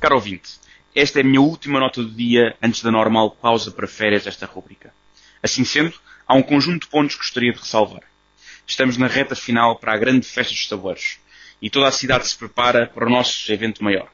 [0.00, 0.52] Caro ouvinte,
[0.94, 4.46] esta é a minha última nota do dia antes da normal pausa para férias desta
[4.46, 4.94] rúbrica.
[5.42, 5.92] Assim sendo,
[6.26, 8.00] há um conjunto de pontos que gostaria de ressalvar.
[8.66, 11.20] Estamos na reta final para a grande festa dos sabores
[11.60, 14.08] e toda a cidade se prepara para o nosso evento maior.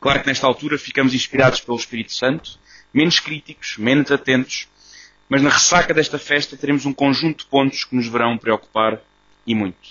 [0.00, 2.58] Claro que nesta altura ficamos inspirados pelo Espírito Santo,
[2.92, 4.66] menos críticos, menos atentos,
[5.28, 8.98] mas na ressaca desta festa teremos um conjunto de pontos que nos verão preocupar
[9.46, 9.90] e muito.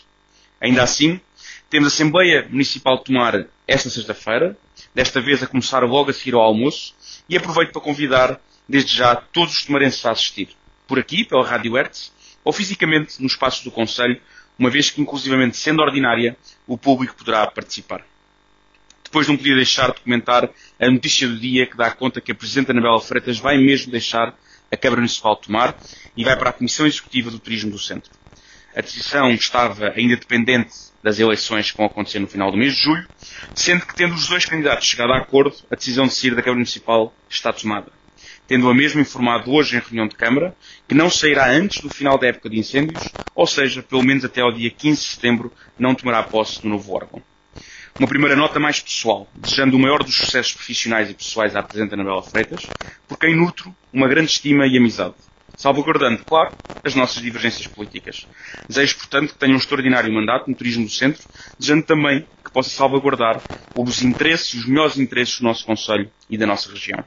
[0.60, 1.22] Ainda assim,
[1.70, 4.58] temos a Assembleia Municipal de Tomar esta sexta-feira,
[4.94, 6.94] desta vez a começar logo a seguir ao almoço,
[7.28, 10.50] e aproveito para convidar, desde já, todos os tomarenses a assistir,
[10.88, 12.12] por aqui, pela Rádio Hertz,
[12.44, 14.20] ou fisicamente nos espaços do Conselho,
[14.58, 18.06] uma vez que, inclusivamente sendo ordinária, o público poderá participar.
[19.04, 20.50] Depois não podia deixar de comentar
[20.80, 24.34] a notícia do dia que dá conta que a Presidente Anabela Freitas vai mesmo deixar
[24.72, 25.76] a Câmara Municipal de Tomar
[26.16, 28.21] e vai para a Comissão Executiva do Turismo do Centro.
[28.74, 30.72] A decisão estava ainda dependente
[31.04, 33.06] das eleições que vão acontecer no final do mês de julho,
[33.54, 36.60] sendo que, tendo os dois candidatos chegado a acordo, a decisão de sair da Câmara
[36.60, 37.92] Municipal está tomada.
[38.48, 40.56] Tendo a mesma informado hoje em reunião de Câmara
[40.88, 43.04] que não sairá antes do final da época de incêndios,
[43.36, 46.94] ou seja, pelo menos até ao dia 15 de setembro não tomará posse do novo
[46.94, 47.22] órgão.
[48.00, 51.94] Uma primeira nota mais pessoal, desejando o maior dos sucessos profissionais e pessoais à Presidente
[51.94, 52.66] Anabela Freitas,
[53.06, 55.16] por quem nutro uma grande estima e amizade
[55.56, 58.28] salvaguardando, claro, as nossas divergências políticas.
[58.68, 61.24] Desejo, portanto, que tenha um extraordinário mandato no turismo do centro,
[61.58, 63.42] desejando também que possa salvaguardar
[63.76, 67.04] os interesses, os melhores interesses do nosso Conselho e da nossa região.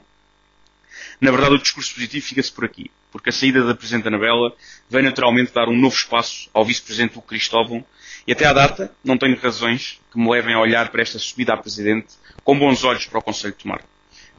[1.19, 4.53] Na verdade, o discurso positivo fica-se por aqui, porque a saída da Presidente Anabela
[4.89, 7.85] vem naturalmente dar um novo espaço ao Vice-Presidente Cristóvão
[8.27, 11.53] e até à data não tenho razões que me levem a olhar para esta subida
[11.53, 13.81] à Presidente com bons olhos para o Conselho de Tomar.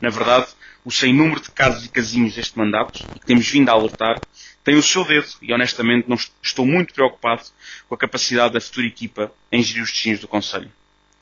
[0.00, 0.48] Na verdade,
[0.86, 4.20] o sem número de casos e casinhos deste mandato, e que temos vindo a alertar,
[4.62, 7.42] tem o seu dedo e honestamente não estou muito preocupado
[7.88, 10.70] com a capacidade da futura equipa em gerir os destinos do Conselho.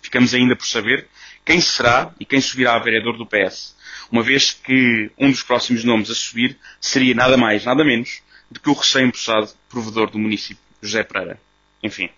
[0.03, 1.09] Ficamos ainda por saber
[1.47, 3.75] quem será e quem subirá a vereador do PS,
[4.13, 8.21] uma vez que um dos próximos nomes a subir seria nada mais, nada menos
[8.51, 11.41] do que o recém-empossado provedor do município, José Pereira.
[11.83, 12.11] Enfim.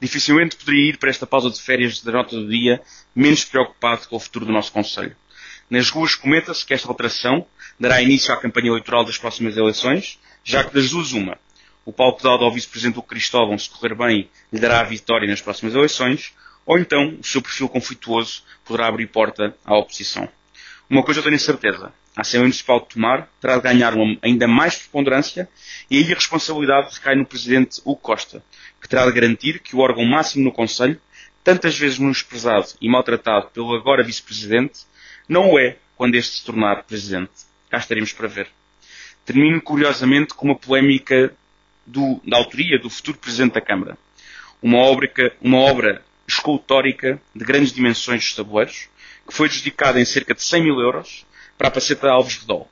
[0.00, 2.80] Dificilmente poderia ir para esta pausa de férias da nota do dia
[3.16, 5.16] menos preocupado com o futuro do nosso Conselho.
[5.70, 7.46] Nas ruas comenta-se que esta alteração
[7.78, 11.38] dará início à campanha eleitoral das próximas eleições, já que das duas uma.
[11.84, 15.40] O palco dado ao vice-presidente do Cristóvão, se correr bem, lhe dará a vitória nas
[15.40, 16.34] próximas eleições,
[16.66, 20.28] ou então o seu perfil conflituoso poderá abrir porta à oposição.
[20.88, 21.92] Uma coisa eu tenho certeza.
[22.16, 25.48] A Assembleia Municipal de Tomar terá de ganhar uma ainda mais preponderância
[25.88, 28.42] e aí a responsabilidade recai no Presidente Hugo Costa,
[28.82, 31.00] que terá de garantir que o órgão máximo no Conselho,
[31.44, 34.80] tantas vezes menosprezado e maltratado pelo agora Vice-Presidente,
[35.30, 37.30] não o é quando este se tornar presidente.
[37.70, 38.48] Cá estaremos para ver.
[39.24, 41.32] Termino curiosamente com uma polémica
[41.86, 43.96] do, da autoria do futuro presidente da Câmara.
[44.60, 45.08] Uma obra,
[45.40, 48.88] uma obra escultórica de grandes dimensões dos tabuleiros,
[49.24, 51.24] que foi dedicada em cerca de 100 mil euros
[51.56, 52.68] para a Paceta Alves Redol.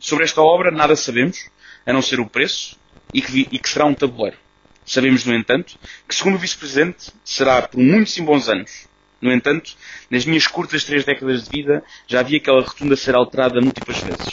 [0.00, 1.48] Sobre esta obra nada sabemos,
[1.86, 2.76] a não ser o preço,
[3.14, 4.36] e que, e que será um tabuleiro.
[4.84, 5.78] Sabemos, no entanto,
[6.08, 8.89] que segundo o Vice-Presidente, será por muitos e bons anos
[9.20, 9.72] no entanto,
[10.10, 14.28] nas minhas curtas três décadas de vida, já vi aquela rotunda ser alterada múltiplas vezes.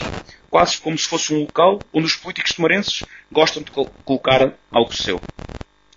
[0.48, 5.20] Quase como se fosse um local onde os políticos tomarenses gostam de colocar algo seu.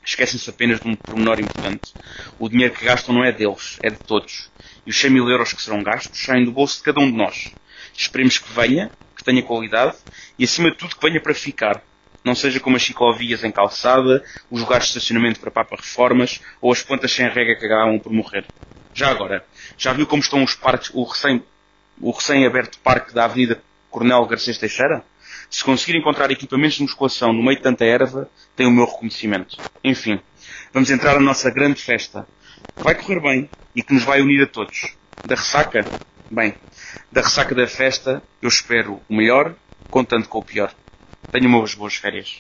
[0.03, 1.94] Esquecem-se apenas de um pormenor importante.
[2.40, 4.52] O dinheiro que gastam não é deles, é de todos.
[4.85, 7.16] E os 100 mil euros que serão gastos saem do bolso de cada um de
[7.16, 7.52] nós.
[7.96, 9.96] Esperemos que venha, que tenha qualidade
[10.40, 11.84] e, acima de tudo, que venha para ficar.
[12.24, 16.72] Não seja como as ciclovias em calçada, os lugares de estacionamento para papa reformas ou
[16.72, 18.46] as pontas sem rega que acabam por morrer.
[18.94, 19.46] Já agora,
[19.78, 21.44] já viu como estão os parques, o recém,
[22.00, 25.04] o recém-aberto parque da Avenida Coronel Garcês Teixeira?
[25.50, 29.58] Se conseguir encontrar equipamentos de musculação no meio de tanta erva, tem o meu reconhecimento.
[29.84, 30.20] Enfim,
[30.72, 32.28] vamos entrar na nossa grande festa.
[32.76, 34.96] Que vai correr bem e que nos vai unir a todos.
[35.26, 35.86] Da ressaca?
[36.30, 36.53] Bem,
[37.12, 39.53] da ressaca da festa, eu espero o melhor,
[39.90, 40.74] contando com o pior.
[41.31, 42.40] Tenha umas boas férias.